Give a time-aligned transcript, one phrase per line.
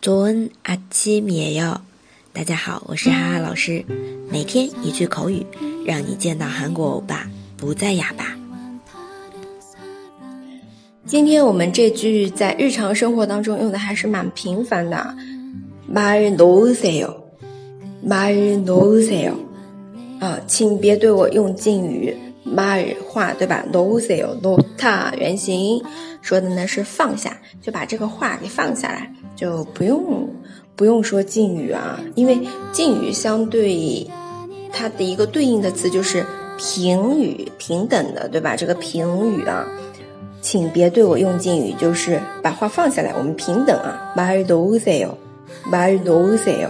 [0.00, 1.80] 좋은아침이에 요。
[2.32, 3.84] 大家好，我是哈哈老师。
[4.30, 5.46] 每天一句口语，
[5.86, 8.36] 让你见到韩国欧巴不再哑巴。
[11.06, 15.14] 今天我们这句在日常生活当中用的还是蛮频繁的。
[15.92, 17.14] 말놓으세 요，
[18.04, 19.34] 말놓으세 요。
[20.18, 22.16] 啊，请别对我用敬语。
[22.44, 23.64] 말话对吧？
[23.72, 25.82] 놓으세 요， 놓다原形
[26.20, 30.28] 说的呢是放下，就把这个话给放下来， 就不用
[30.76, 32.38] 不用说敬语啊，因为
[32.72, 34.06] 敬语相对
[34.72, 36.24] 它的一个对应的词就是
[36.56, 38.56] 平语，平等的对吧？
[38.56, 39.66] 这个平语啊。
[40.40, 44.12] 请别对我用敬语，就是把话放下来，我们平等啊。
[44.14, 45.14] 말놓으세 요，
[45.70, 46.68] 말놓으세 요。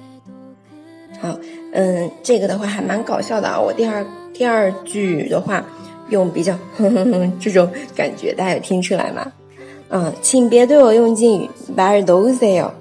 [1.20, 1.38] 好，
[1.74, 3.60] 嗯，这个的话还蛮搞笑的啊。
[3.60, 5.66] 我第二第二句的话
[6.10, 9.32] 用比较哼哼哼这种感觉，大家有听出来吗？
[9.90, 11.50] 嗯，请别对我用敬语。
[11.76, 12.72] 말놓으세 요。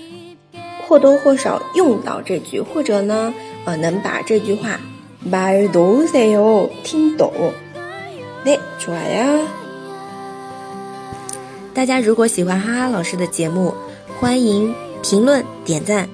[0.89, 3.34] 或多或少用到这句，或者呢，
[3.67, 4.81] 呃，能把这句话
[5.25, 7.53] 말놓으세요听懂。
[8.45, 9.49] 네좋아 요。
[11.72, 13.75] 大家如果喜欢哈哈老师的节目，
[14.21, 16.09] 欢迎评论点赞。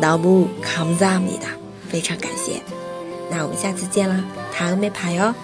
[0.00, 1.56] 너무감사합니 다，
[1.88, 2.60] 非常感谢。
[3.30, 5.34] 那我们下次见啦，다음에봐 요。